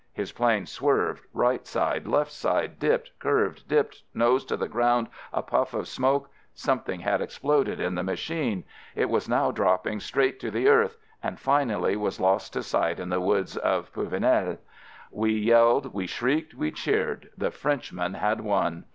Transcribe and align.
His 0.13 0.31
plane 0.31 0.65
swerved, 0.65 1.25
right 1.31 1.63
side, 1.67 2.07
left 2.07 2.31
side, 2.31 2.79
dipped, 2.79 3.11
curved, 3.19 3.67
dipped, 3.67 4.01
nose 4.15 4.43
to 4.45 4.57
the 4.57 4.67
ground, 4.67 5.09
a 5.31 5.43
puff 5.43 5.75
of 5.75 5.87
smoke— 5.87 6.31
something 6.65 7.01
had 7.01 7.21
exploded 7.21 7.79
in 7.79 7.93
the 7.93 8.01
machine; 8.01 8.63
it 8.95 9.11
was 9.11 9.29
now 9.29 9.51
dropping 9.51 9.99
straight 9.99 10.39
to 10.39 10.49
the 10.49 10.67
earth— 10.67 10.97
and 11.21 11.39
finally 11.39 11.95
was 11.95 12.19
lost 12.19 12.53
to 12.53 12.63
sight 12.63 12.99
in 12.99 13.09
the 13.09 13.21
woods 13.21 13.55
of 13.57 13.93
Puvenelle. 13.93 14.57
We 15.11 15.33
yelled, 15.33 15.93
we 15.93 16.07
shrieked, 16.07 16.55
we 16.55 16.71
cheered,— 16.71 17.29
the 17.37 17.51
French 17.51 17.93
man 17.93 18.15
had 18.15 18.41
won! 18.41 18.85